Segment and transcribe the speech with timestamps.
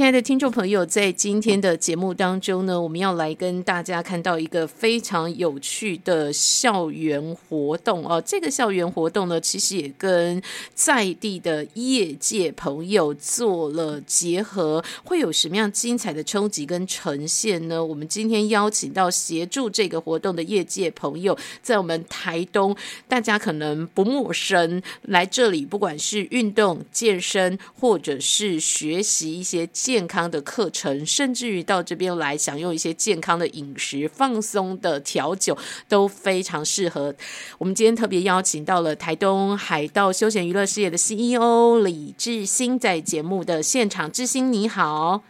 [0.00, 8.18] 亲爱的听众朋友，在今天的节目当中呢，我们要来跟大家看到一个非常有趣的校园活动哦。
[8.24, 10.42] 这个校园活动呢，其实也跟
[10.74, 17.84] 在地的业界朋友做了结合，会有什么样精彩的冲击跟呈现呢？
[17.84, 22.74] 我们今天邀请到协助这个活动的业界朋友，在我们台东，
[23.06, 29.68] 大家可能不陌生，来这里不管是运动、健身，或者是学习一些。
[29.90, 35.58] 健康的课程，甚至于到这边来享用一些健康的饮食、放松的调酒，
[35.88, 37.12] 都非常适合。
[37.58, 44.10] 我们今天特别邀请到了台东海盗休闲娱乐事业的 CEO 李志新，在节目的现场。
[44.12, 45.24] 志新你好，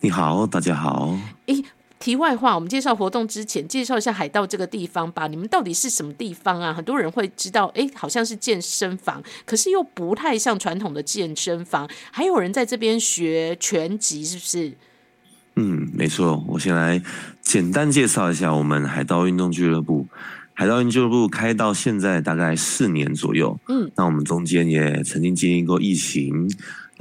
[0.00, 1.16] 你好，大家好。
[1.46, 1.64] 诶。
[2.02, 5.28] 题外话，我们介绍活动之前，介绍一下海盗这个地方吧。
[5.28, 6.74] 你们到底是什么地方啊？
[6.74, 11.88] 很多人会知道，哎，好像是健身房，可是又不太像传统的健身房。
[12.10, 14.72] 还有人在这边学拳击，是不是？
[15.54, 16.44] 嗯，没错。
[16.48, 17.00] 我先来
[17.40, 20.08] 简单介绍一下我们海盗运动俱乐部。
[20.54, 23.56] 海盗运动俱乐部开到现在大概四年左右。
[23.68, 26.50] 嗯，那我们中间也曾经经历过疫情。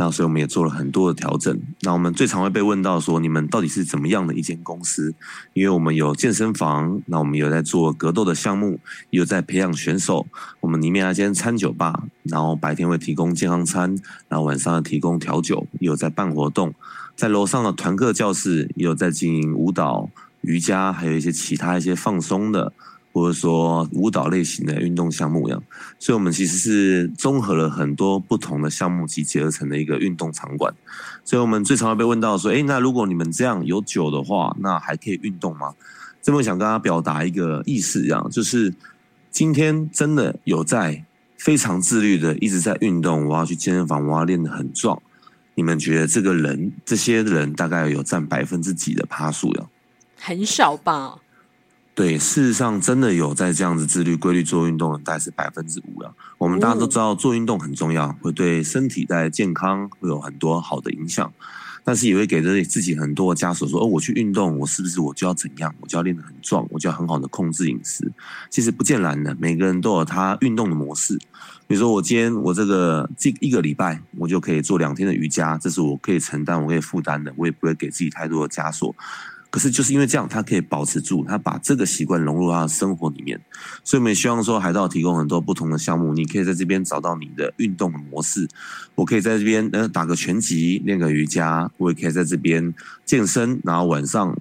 [0.01, 1.55] 那所以我们也做了很多的调整。
[1.81, 5.13] 那我们最常会被问到说，你们到底是怎么样的一间公司？
[5.53, 8.79] 因为我们有健身房，那我们有在做格斗的项目，
[9.11, 10.25] 有在培养选手。
[10.59, 13.95] 我们里面还间餐酒吧，然后白天会提供健康餐，
[14.27, 16.73] 然后晚上提供调酒，有在办活动。
[17.15, 20.09] 在楼上的团课教室，也有在经营舞蹈、
[20.41, 22.73] 瑜伽，还有一些其他一些放松的。
[23.13, 25.61] 或者说舞蹈类型的运动项目一样，
[25.99, 30.73] 所以我们其实是综合了很多不同的项目集结而成的一个运动场馆。
[31.23, 35.73] 所以我们最常会被问到说：“哎，那如果你们这样有酒的话，那还可以运动吗？”
[36.21, 38.73] 这么想跟大家表达一个意思，一样就是
[39.29, 41.03] 今天真的有在
[41.37, 45.01] 非常自律的一直在运动，我要去健身房，我要练得很壮。
[45.55, 49.65] 你们觉得这个人这些人大概有占百分之几的趴数呀？
[50.17, 51.17] 很少吧。
[51.93, 56.13] 对，事实上真的有在这样子自律规律做运动的，大概是百分之五了。
[56.37, 61.31] 我们大家都知道做运动很重要，会对身体带来健康，会有很多好的影响。
[61.83, 65.73] 但是也会给着自己很多的枷锁，说哦，我去运动，我是不是我就要怎样？
[65.79, 68.09] 我就要练得很壮，我就要很好的控制饮食。
[68.51, 71.17] 其实不见然的，每个人都有他运动的模式。
[71.65, 78.95] 比如说，我今天我这个这一个礼拜，我就可以做两天的瑜伽，这是我可以承担、我可以负担的，我也不会给自己太多的枷锁。
[79.51, 83.39] 可是就是因为这样，他可以保持住，他把这个习惯融入他的生活里面，
[83.83, 88.47] 所以我们也希望说海盗提供很多不同的项目，你可以在这边找到你的运动模式。
[88.95, 92.73] 我可以在这边呃打个拳击，练个瑜伽，我也可以在这边
[93.05, 94.33] 健身，然后晚上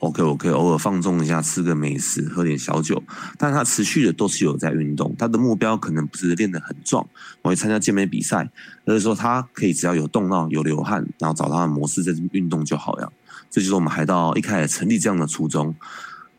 [0.00, 3.00] OK，我可以偶尔放纵一下，吃个美食，喝点小酒，
[3.38, 5.14] 但他持续的都是有在运动。
[5.16, 7.06] 他的目标可能不是练得很壮，
[7.42, 8.50] 我会参加健美比赛，
[8.84, 13.12] 而是说他可以只要有动到、有流汗，然后找他的模式在这边运动就好了。
[13.50, 15.74] 这就是我们海盗一开始成立这样的初衷。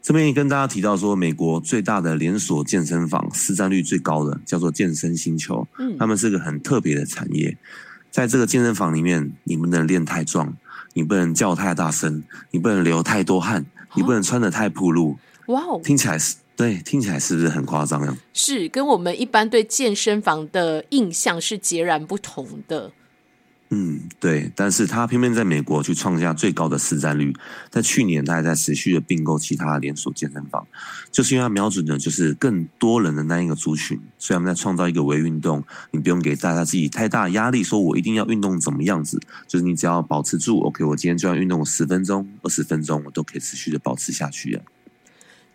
[0.02, 5.68] 这边也跟大家提到说，美国最大的连锁健身房，市占率最高的叫做健身星球。
[5.80, 7.58] 嗯，他们是个很特别的产业。
[8.10, 10.56] 在这个健身房里面，你不能练太壮，
[10.94, 15.18] 你不能叫太大声，你不能流太多汗，你不能穿的太暴露。
[15.48, 18.18] 哇哦，听起来是对，听起来是不是很夸张呀？
[18.34, 22.92] 是，跟我们一般对健身房的印象是截然不同的。
[23.70, 27.36] 嗯，对，但是他偏偏在美国去创下最高的市占率，
[27.70, 30.66] 在去年他还在持续的并购其他连锁健身房，
[31.12, 35.62] 就是因为他瞄准的就是更多人的那一个族群，所以他们在创造一个微运动，
[35.92, 39.20] 你不用给大家自己太大压力，说我一定要运动怎么样子，
[39.50, 44.64] 就是你只要保持住，OK，我今天就要运动十分钟、二十分钟，我都可以持续的保持下去啊。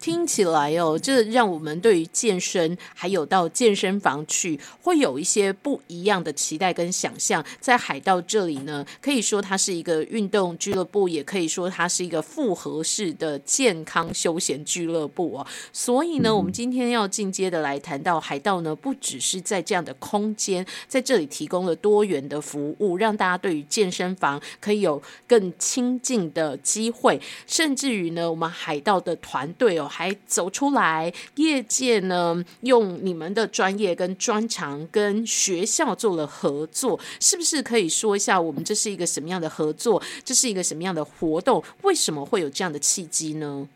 [0.02, 7.44] 听起来哦，这让我们对于健身还有到健身房去，会有一些不一样的期待跟想象。
[7.60, 15.46] 在海盗这里呢，可以说它是一个运动俱乐部，也可以说它是一个复合式的健康休闲俱乐部哦。
[15.72, 29.88] 所以呢，我们今天要进阶的来谈到海盗呢，不只是在这样的空间，在这里提供了多元的服务，让大家对于健身房可以有更亲近的机会，甚至于呢，我们海盗的团队哦。
[29.92, 40.02] 还走出来，业界呢用你们的专业跟专长跟学校做了合作，是不是可以说一下我们这是一个什么样的合作？
[40.24, 41.62] 这是一个什么样的活动？
[41.82, 43.68] 为什么会有这样的契机呢？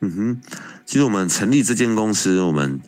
[0.00, 0.40] 嗯哼，
[0.84, 2.80] 其实我们成立这间公司，我们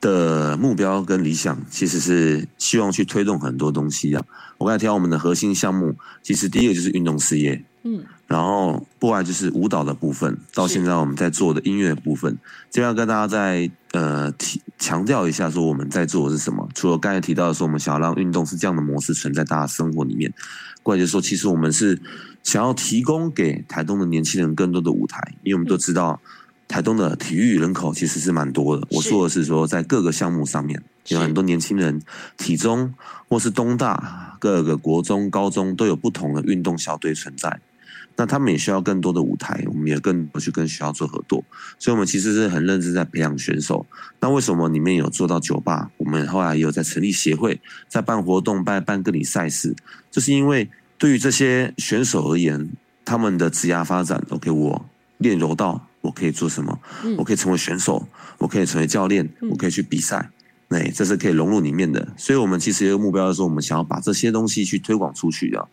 [0.00, 4.22] 的目标跟理想其实是希望去推动很多东西啊。
[4.58, 12.36] 我刚才提到我们的核心项目，其实第一个就是运动事业，嗯，然后不外就是舞蹈的部分，到现在我们在做的音乐部分，
[12.68, 16.68] 这边要跟大家再呃提强调一下，说我们在做的是什么。
[16.74, 20.32] 除了刚才提到的说，我们想要让运动是这样的模式存在大家生活里面，
[20.82, 22.02] 过来就说，其实我们是
[22.42, 26.20] 想要提供给台东的年轻人更多的舞台，因为我们都知道。
[26.68, 28.84] 台东的体育人口其实是蛮多的。
[28.90, 32.02] 我说的是说，在各个项目上面有很多年轻人，
[32.36, 32.92] 体中
[33.28, 37.60] 或是东大各个国中、高中都有不同的运动小队存在。
[38.16, 41.44] 那他们也需要更多的舞台，我们也更多去跟学校做合作。
[41.78, 43.84] 所以，我们其实是很认真在培养选手。
[44.20, 45.90] 那为什么里面有做到酒吧？
[45.98, 49.74] 我们后来也有在成立协会，在办活动、办办各里赛事，
[50.10, 50.68] 就是因为
[50.98, 52.70] 对于这些选手而言，
[53.04, 54.86] 他们的职业发展，OK，我
[55.18, 55.86] 练柔道。
[56.02, 56.78] 我可以做什么？
[57.18, 58.06] 我可以成为选手，
[58.38, 60.30] 我可以成为教练，我可以去比赛，
[60.68, 62.06] 那这是可以融入里面的。
[62.16, 65.68] 所以，我们其实有个目标，就是我们想要把这些东西去推广出去的，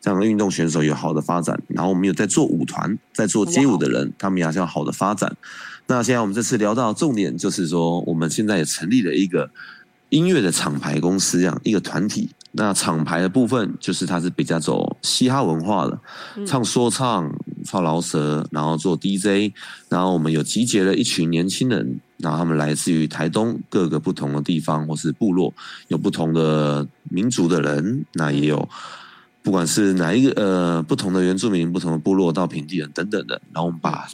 [0.00, 1.60] 这样的运动选手有好的发展。
[1.68, 5.36] 然后，我们有在做舞团，在做街舞的人，他们也要好的发展。
[5.86, 9.50] 那现在我们这次聊到重点，就是说，我们现在也成立了一个
[10.08, 12.30] 音乐的厂牌公司，这样一个团体。
[12.52, 15.98] 那厂牌的部分，就是它是比较走嘻哈文化的，
[16.46, 17.32] 唱说唱。
[17.62, 19.52] 唱饶舌，然后做 DJ，
[19.90, 25.52] 然后我们有集结了一群年轻人，然后他们来自于台东各个不同的地方或是部落，
[25.88, 28.66] 有不同的民族的人，那也有
[29.42, 34.08] 不管是哪一个呃不同的原住民、不同的部落到平地人等等的，然后我们把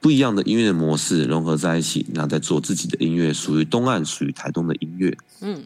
[0.00, 5.16] 不一样的音乐模式融合在一起，然后再做自己的音乐，属于东岸、属于台东的音乐。
[5.40, 5.62] 嗯。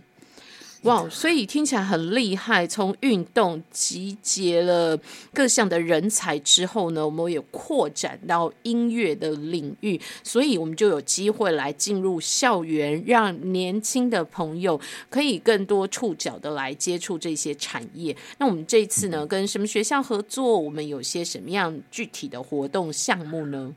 [0.85, 2.67] 哇，所以听起来很厉害。
[2.67, 4.99] 从运动集结了
[5.33, 14.79] 各项的人才之后呢，我们也扩展到音乐的领域，所以我们就有机会来进入校园，让年轻的朋友
[15.09, 18.15] 可以更多触角的来接触这些产业。
[18.37, 20.59] 那我们这次呢，跟什么学校合作？
[20.61, 23.73] 我们有些什么样具体的活动项目呢？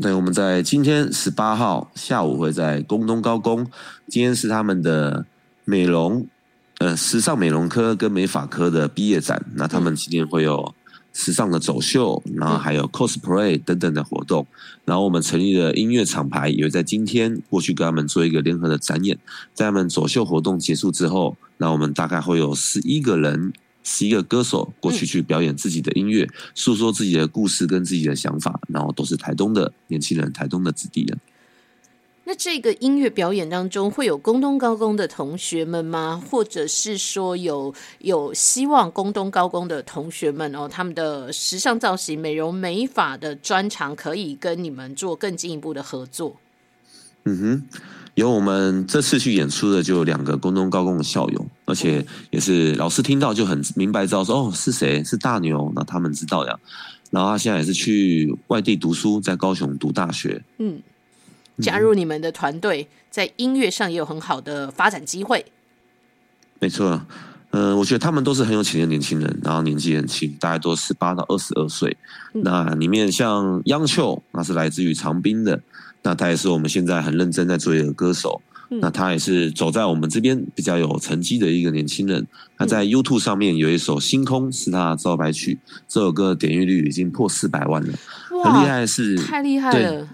[0.00, 3.68] 对，我们在今天十八号下午会在宫东高工，
[4.06, 5.26] 今天是他们的。
[5.68, 6.26] 美容，
[6.78, 10.74] 呃，时尚美容科跟美发科的毕业展，那他们今天会有
[11.12, 14.46] 时尚的走秀，然后还有 cosplay 等等的活动。
[14.86, 19.18] 然后我们成立了音乐厂牌，也会在今天过去跟他们做一个联合的展演。
[19.52, 23.52] 在他们走秀活动结束之后，那我们大概会有十一个人，
[23.84, 28.58] 十一个歌手过去去表演自己的音乐，诉说自己的故事跟自己的想法。
[28.68, 31.18] 然后都是台东的年轻人，台东的子弟人。
[32.28, 36.22] 那这个音乐表演当中会有工东高工的同学们吗？
[36.30, 46.36] 或者是说有有希望工东高工的同学们哦，他们的时尚造型、美容美发的专长可以跟你们做更进一步的合作？
[47.24, 47.80] 嗯哼，
[48.14, 56.54] 有我们这次去演出的就有两个工东高工的校友，而且也是老师听到就很明白知道说哦是谁是大牛，那他们知道呀。
[57.10, 60.44] 然后他现在也是去外地读书，在高雄读大学。
[60.58, 60.78] 嗯。
[61.60, 65.44] 加入你们的团队，在音乐上也有很好的发展机会。
[66.60, 67.00] 没错，
[67.50, 71.96] 嗯，我觉得他们都是很有潜力的年轻人，然后年纪很轻，大概都十八到二十二岁。
[72.32, 75.60] 那里面像央秀，那是来自于长滨的，
[76.02, 78.40] 那他也是我们现在很认真在做一个歌手。
[78.70, 82.26] 那他也是走在我们这边比较有成绩的一个年轻人。
[82.54, 87.94] 他在 YouTube 上面有一首《星空》是他的招牌曲，这首歌的点阅率已经破四百万了，
[88.44, 90.06] 很厉害，是太厉害了。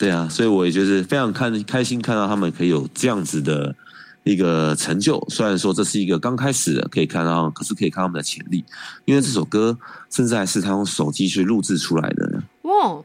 [0.00, 3.76] 对啊，所以我也就是非常看开心看到他们可以有这样子的
[4.24, 5.22] 一个成就。
[5.28, 8.64] 虽然说这是一个刚开始的，可以看到，可是可以看他们的潜力。
[9.04, 9.78] 因为这首歌
[10.08, 12.42] 甚至还是他用手机去录制出来的。
[12.62, 13.02] 哇，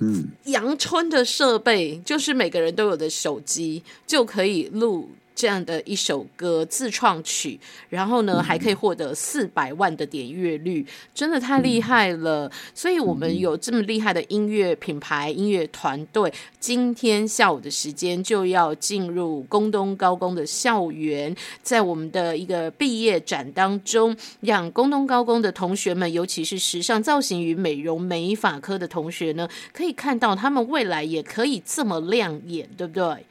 [0.00, 5.08] 嗯，阳春的设备就是每个人都有的手机就可以录。
[5.38, 12.50] 这样的一首歌自创曲，然后呢还可以获得四百万的点阅率，真的太厉害了。
[12.74, 33.27] 所以，我们有这么厉害的音乐品牌、音乐团队，今天下午的时间就要进入宫东高工的校园，在我们的一个毕业展当中，让宫东高工的同学们，尤其是时尚造型与美容美发科的同学呢，可以看到他们未来也可以这么亮眼，对不对？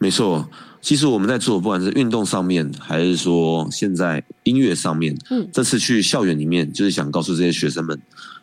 [0.00, 0.48] 没错。
[0.80, 8.00] 其实我们在做，不管是运动上面，还是说现在音乐上面，嗯，这次去校园里面，就是想告诉这些学生们，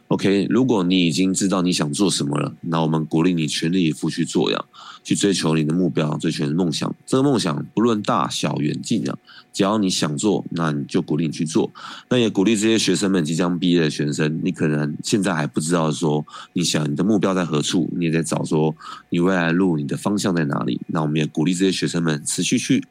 [0.07, 4.63] OK，如果你已经知道你想做什么了，那我们鼓励你全力以赴去做呀，
[5.03, 6.95] 去追求你的目标，追求你的梦想。
[7.05, 9.13] 这个梦想不论大小远近呀，
[9.51, 11.69] 只要你想做，那你就鼓励你去做。
[12.09, 18.73] 那也鼓励这些学生们即将毕业的学生，你可能现在还不知道说你想你的目标在何处，你也在找说
[19.09, 20.79] 你未来路你的方向在哪里。
[20.87, 22.81] 那我们也鼓励这些学生们持续去。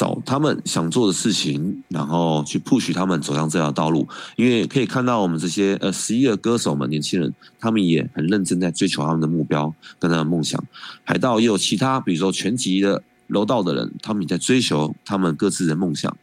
[0.00, 4.08] 找他们想做的事情，然后去 push 他们走上这条道路。
[4.34, 10.58] 因为可以看到我们这些呃十一个歌手们，年轻人，他们也很认真在追求他们的目标跟他的梦想。
[11.04, 16.14] 海盗也有其他，比如说全集的柔道的人，他们也在追求他们各自的梦想。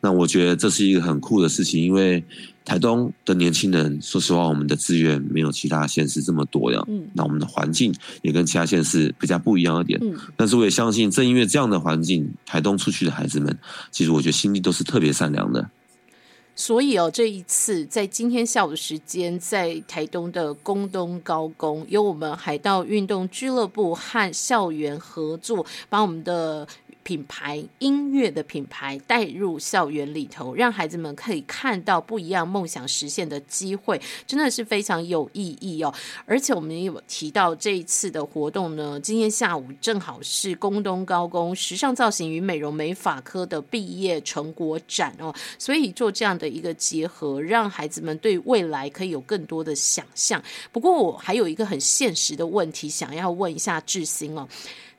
[0.00, 2.22] 那我觉得这是一个很酷的事情，因为。
[2.66, 6.82] 台东的年轻人，说实话，我们的资源没有其他县市这么多呀。
[6.88, 9.96] 嗯，那我们的环境也跟其他县市比较不一样一点。
[10.02, 13.56] 嗯，但是我也相信，正因为这样的环境，台东出去的孩子们，
[13.92, 15.70] 其实我觉得心地都是特别善良的。
[16.56, 26.66] 所以哦，这一次在今天下午的时间，在台东的宫东高工，由我们海盗运动俱乐部和校园合作，把我们的。
[27.06, 35.94] 品牌音乐的品牌带入校园里头，让孩子们可以看到不一样梦想实现的机会，真的是非常有意义哦。
[36.24, 50.42] 而且我们也有提到这一次的活动呢，今天下午正好是宫东高工时尚造型与美容美发科的毕业成果展哦，所以做这样的一个结合，让孩子们对未来可以有更多的想象。
[50.72, 54.48] 不过我还有一个很现实的问题，想要问一下志兴哦。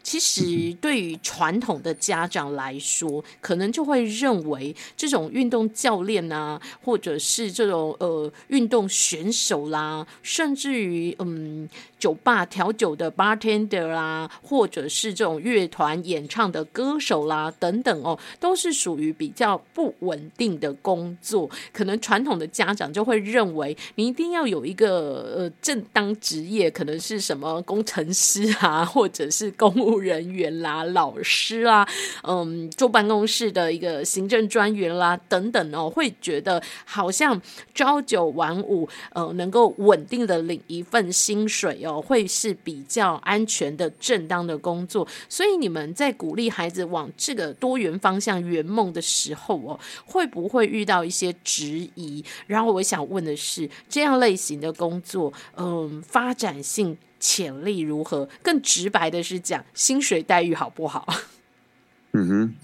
[0.07, 11.67] 其实，对于传统的家长来说，可能就会认为这种运动教练啊，或者是这种呃运动选手啦，甚至于嗯。
[11.99, 21.49] 酒吧调酒的 bartender 啦，或者是这种乐团演唱的歌手啦，等等哦，都是属于比较不稳定的工作。
[21.73, 31.87] 可能传统的家长就会认为，你一定要有一个呃正当职业，可能是什么工程师啊，或者是公务人员啦、老师啊，
[32.23, 37.41] 嗯，坐办公室的一个行政专员啦，等等哦，会觉得好像
[37.73, 41.77] 朝九晚五，呃，能够稳定的领一份薪水。
[41.83, 52.23] 哦，会是比较安全的、正当的工作，所以你们在鼓励孩子往这个多元方向圆梦的时候，哦，会不会遇到一些质疑？
[52.47, 58.27] 然后我想问的是，这样类型的工作，嗯，发展性潜力如何？
[58.43, 61.07] 更直白的是讲，薪水待遇好不好？
[62.13, 62.55] 嗯哼，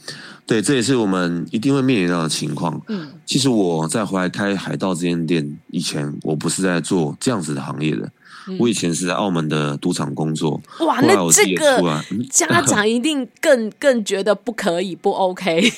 [0.47, 2.81] 对，这也是我们一定会面临到的情况。
[2.87, 8.09] 嗯，其实我在回来开海盗这间店以前，我不是在做这样子的行业的。
[8.57, 10.59] 我以前是在澳门的赌场工作。
[10.79, 15.71] 哇，那这个家长一定更 更觉得不可以，不 OK。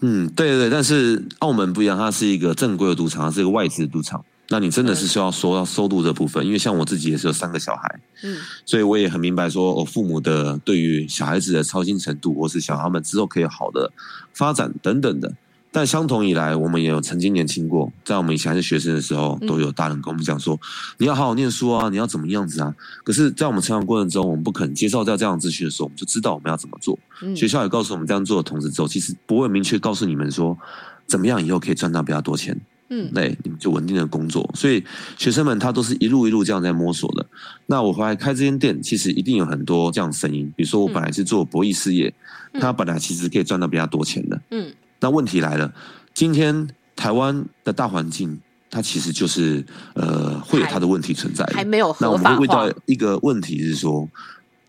[0.00, 4.24] 嗯，对对对，但是澳门不一样，它是一个正规的赌场，它是一个外资赌场。
[4.52, 13.92] 那你真的是需要说到收入这部分，因为像我自己也是有三个小孩，嗯，所以我也很明白，说我父母的对于小孩子的操心程度，或是想他们之后可以好的
[14.34, 15.32] 发展等等的。
[15.72, 20.58] 但相同以来，我们也有曾经年轻过，在我们以前还是学生的时候，都有大人跟我们讲说
[20.98, 22.74] ：“你要好好念书啊，你要怎么样子啊？”
[23.06, 26.98] 可是，在我们成长过程中，我们不肯接受到这样资讯的时候，我们就知道我们要怎么做。
[27.36, 30.58] 学校也告诉我们这样做的同时之后，其实不会明确告诉你们说
[31.06, 32.60] 怎么样以后可以赚到比较多钱。
[32.90, 34.48] 嗯，对，你们就稳定的工作。
[34.54, 34.84] 所以
[35.16, 37.24] 学生们他都是一路一路这样在摸索的。
[37.66, 40.52] 那我回来开这间店，其实一定有很多这样的声音。
[40.56, 42.12] 比如说，我本来是做博弈事业，
[42.60, 44.40] 他本来其实可以赚到比较多钱的。
[44.50, 44.72] 嗯。
[44.98, 45.72] 那问题来了，
[46.12, 51.44] 今天台湾的大环境，它其实就是呃，会有它的问题存在。
[51.54, 54.06] 还没有那我们会遇到一个问题是说，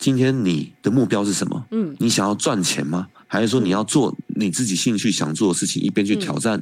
[0.01, 1.63] 今天你的目标是什么？
[1.69, 3.07] 嗯，你想要赚钱吗？
[3.27, 6.61] 还是说你要做你自己兴趣想做的事情，一边去挑战，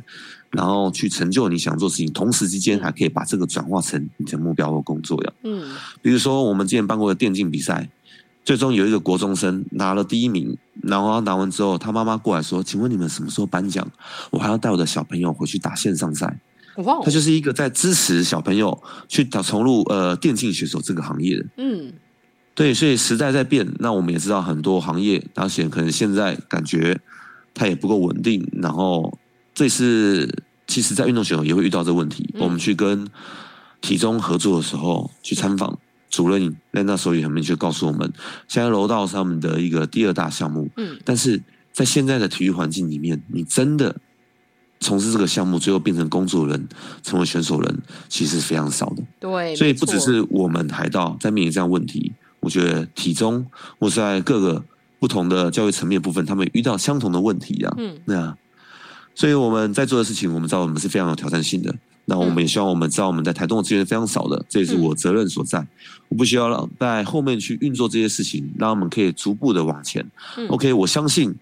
[0.51, 5.33] 然后去成就你想做的事情，同时之间还可以把这个转化成你的目标或工作呀？
[5.45, 7.89] 嗯，比如说我们之前办过的电竞比赛。
[8.45, 13.87] 最终有一个国中生拿了第一名，然后他拿完之后，他妈妈过来说：“请问你们什么时候颁奖？
[14.31, 16.39] 我还要带我的小朋友回去打线上赛。”
[17.03, 21.45] 他就是一个在支持小朋友去打重入呃电竞选手这个行业的。
[21.57, 21.93] 嗯，
[22.59, 26.99] 对，所以时代在变，那我们也知道很多行业，而且可能现在感觉
[27.53, 28.45] 它也不够稳定。
[28.61, 29.17] 然后
[29.53, 30.29] 这是
[30.67, 32.29] 其实，在运动选手也会遇到这个问题。
[32.37, 33.07] 我们去跟
[33.79, 35.79] 体中合作的时候去参访。
[36.09, 38.11] 主任那那时候也很明确告诉我们，
[38.49, 40.67] 现在柔道是他们的一个第二大项目。
[40.75, 43.95] 嗯，但是在现在的体育环境里面，你真的
[44.81, 46.67] 从事这个项目，最后变成工作人、
[47.03, 49.03] 成为选手人，其实是非常少的。
[49.17, 53.45] 对，所以不只是我们海盗在面临这样问题，我觉得体中
[53.79, 54.63] 或是在各个
[54.99, 57.73] 不同的教育层面部分，他们遇到相同的问题啊。
[57.77, 58.37] 嗯，那
[59.15, 61.73] 所以我们在做的事情，我们知道我们是非常有挑战性的。
[62.05, 65.65] 那我们也希望我们知道我们在台东的资源非常少的，这也是我责任所在。
[66.07, 70.05] 我不需要让在后面去运作这些事情，让我们可以逐步的往前。
[70.49, 71.35] OK，我相信。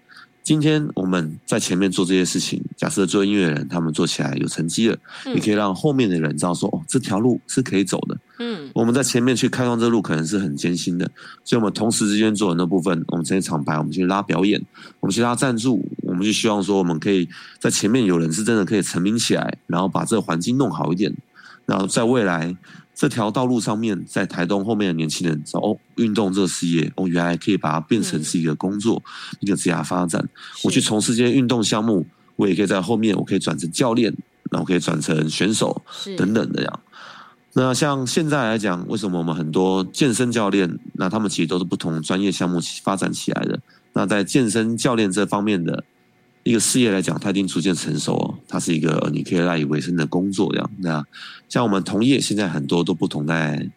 [0.48, 4.96] 今天我们在前面做这些事情，假设做音乐人，他们做起来有成绩了，
[5.34, 8.16] 你可以让后面的人知道说，哦，这条路是可以走的。
[8.38, 11.04] 嗯，我们在前面去开创这路，可能是很艰辛的，
[11.44, 14.58] 所以我们同时之间做很多部分，我们这些厂牌，我们去拉表演，
[15.00, 17.28] 我们去拉赞助，我们就希望说，我们可以
[17.58, 21.14] 在前面有人是真的可以成名起来，然后把这个环境弄好一点，
[21.68, 22.56] 然后在未来。
[23.00, 29.00] 这条道路上面，在台东后面的年轻人，哦，运动这个事业，哦，原来可以把它变成是一个工作，
[29.38, 30.28] 一个职业发展。
[30.64, 34.12] 我去从事这些运动项目，我也可以在后面，我可以转成教练，
[34.50, 35.80] 然后可以转成选手
[36.16, 36.80] 等等的样。
[37.52, 43.56] 那像现在来讲，为什么我们很多健身教练，那他们其实都是不同专业项目发展起来的。
[43.92, 45.84] 那在健身教练这方面的。
[46.48, 48.34] 一个事业来讲，它已经逐渐成熟哦。
[48.48, 50.70] 它是一个你可以赖以为生的工作，这样。
[50.78, 51.04] 那
[51.46, 53.70] 像我们同业现在很多都不同，在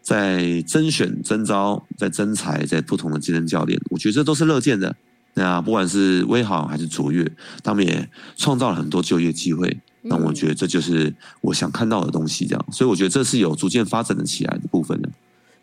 [0.00, 4.96] 在甄选、征招、在征才，在不同的健身教练，我觉得这都是乐见的。
[5.34, 7.30] 那不管是威豪还是卓越，
[7.62, 9.78] 他们也创造了很多就业机会。
[10.00, 12.66] 那我觉得这就是我想看到的东西，这样。
[12.72, 15.10] 所以我觉得这是有逐渐发展的起来的部分的。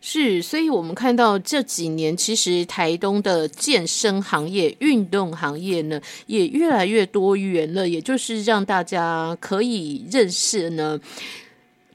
[0.06, 7.88] 是，所以我们看到这几年，其实台东的健身行业、运动行业呢，也越来越多元了。
[7.88, 11.00] 也就是让大家可以认识呢，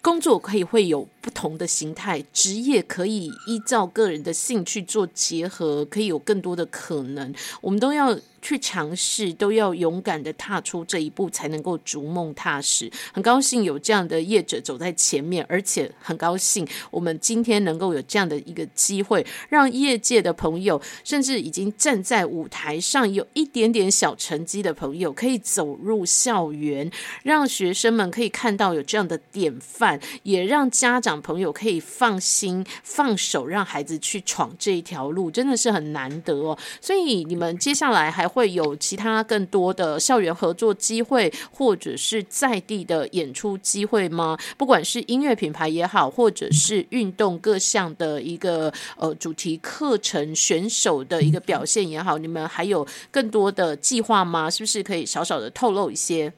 [0.01, 7.33] 工作可以会有不同的形态，职业可以依照个人的兴趣做结合，可以有更多的可能。
[7.61, 8.19] 我们都要。
[8.41, 12.89] 去尝试都要勇敢的踏出这一步，才能够逐梦踏实。
[13.11, 26.89] 很高兴有这样的业者走在前面，而且很高兴我们今天能够有这样的一个机会，让业界的朋友，甚至已经站在舞台上有一点点小成绩的朋友，可以走入校园，
[27.23, 36.57] 让学生们可以看到有这样的典范，也让家长朋友可以放心放手，让孩子去闯这一条路，真的是很难得哦。
[36.81, 38.29] 所以你们接下来还。
[38.29, 44.37] 会有其他更多的校园合作机会，或者是在地的演出机会吗？
[44.55, 54.47] 不管是音乐品牌也好，或者是运动各项的一个呃主题课程选手的一个表现也好，你们还有更多的计划吗？
[54.47, 56.31] 是不是可以少少的透露一些？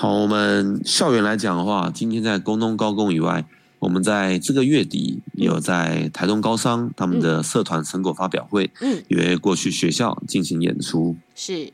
[0.00, 3.44] 好，我们校园来讲的话，今天在工东高工以外。
[3.80, 11.68] 我们在这个月底有在台东高商他们的社团成果发表会，嗯，也会过去学校进行演出，是，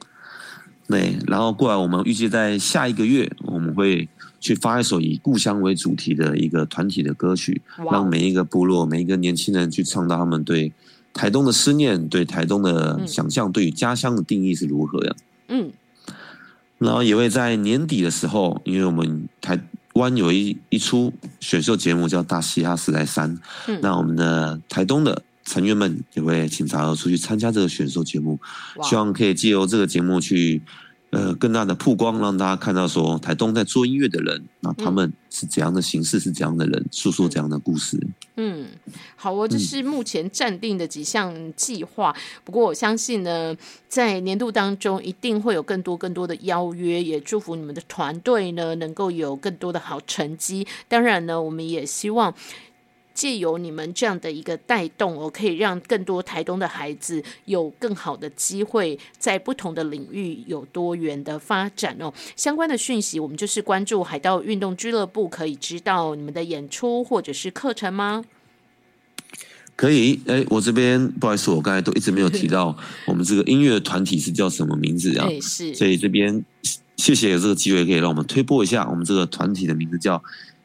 [0.88, 4.08] 对，然后过来我们预计在下一个月我们会
[4.40, 7.60] 去发一首以故乡为主题的一个团体的歌曲，
[7.92, 10.72] 让每一个部落每一个年轻人去唱到他们对
[11.12, 15.14] 台东的思念，对台东的想象，对于家乡的定义是如何呀？
[15.48, 15.70] 嗯，
[16.84, 19.58] 然后也会在年底的时候，因为我们台。
[19.94, 23.32] 湾有一一出选秀节目叫《大嘻哈时代三》，
[23.80, 28.36] 那我们的台东的成员们也会请茶儿出去参加这个选秀节目，
[28.82, 30.60] 希望可以借由这个节目去。
[31.14, 37.98] 呃，更大的曝光，让大家看到说台东在做音乐的人，那他们是怎样的形式，是怎样的人，诉说怎样的故事。
[38.36, 38.66] 嗯，
[39.14, 42.14] 好哦，这是目前暂定的几项计划。
[42.42, 43.56] 不过我相信呢，
[43.88, 50.66] 在年度当中一定会有更多更多的邀约，也祝福你们的团队呢能够有更多的好成绩。
[50.88, 52.34] 当然呢，我们也希望。
[53.14, 62.12] 借由你们这样的一个带动，我可以让更多台东的孩子有更好的机会，在不同的领域有多元的发展哦。
[62.34, 68.24] 相关的讯息，我们就是关注海盗运动俱乐部，可以知道你们的演出或者是课程吗？
[69.76, 75.28] 可以，哎，我这边不好意思，我刚才都一直没有提到我们这个音乐团体是叫什么名字啊？
[75.40, 76.44] 是，所以这边
[76.96, 80.22] 谢谢有这个机会可以让我们推播一下，我们这个团体的名字叫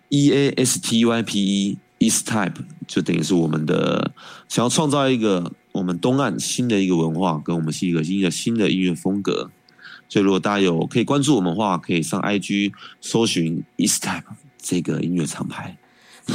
[0.10, 1.78] E A S T Y P E。
[2.00, 2.56] East Type
[2.88, 4.12] 就等于是我们的
[4.48, 9.50] 想要创造一个我们东岸新的一个文化，跟我们是一个新的新的音乐风格。
[10.08, 14.24] 所以如果大家有可以关注我们的话，可以上 IG 搜寻 East Type
[14.58, 15.78] 这个音乐厂牌。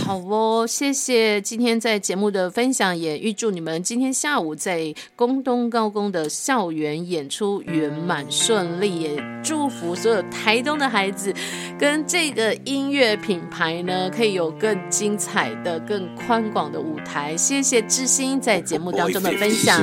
[0.02, 11.33] 好哦，谢谢今天在节目的分享，也预祝你们今天下午在宫东高工的校园演出圆满顺利，也祝福所有台东的孩子
[11.78, 17.37] 跟这个音乐品牌呢，可以有更精彩的、更宽广的舞台。
[17.37, 19.80] 谢谢志新在节目当中的分享。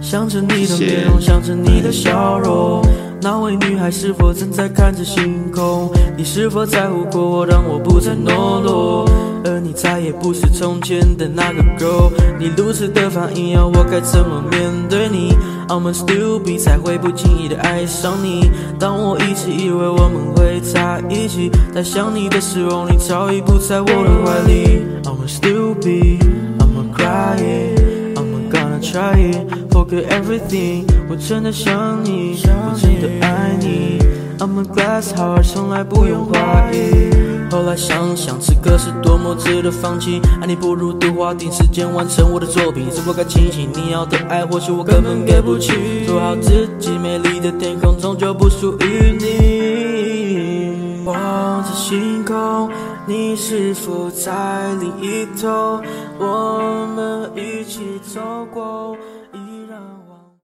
[0.00, 2.82] 想着你的面容，想着你的笑容，
[3.20, 5.90] 那位女孩是否正在看着星空？
[6.16, 9.08] 你是否在乎过我，让我不再懦弱？
[9.44, 15.32] 而你再也不是从前的那个 girl，你如此的反应，要我该怎么面对你
[15.68, 18.50] ？，I'ma still be 才会不经意的爱上你。
[18.78, 24.84] 当我一直以为我们会在一起，在想你的时候，你早已不在我的怀里。
[25.04, 27.75] I'ma still be，I'ma cry，I'ma
[28.76, 30.84] gonna try，forget everything。
[31.08, 33.98] 我真的想你，我真的爱你。
[34.38, 37.10] I'm a glass heart，从来不用怀疑。
[37.50, 40.20] 后来想想，此刻是多么值得放弃。
[40.40, 42.90] 爱你不如多花点时间完成我的作品。
[42.90, 45.72] 是否该清醒你要的爱，或许我根本给不起。
[46.06, 51.02] 做好自己，美丽的天空终究不属于你。
[51.04, 52.68] 望着星空，
[53.08, 55.80] 你是否在另一头？
[56.18, 58.96] 我们一起走过。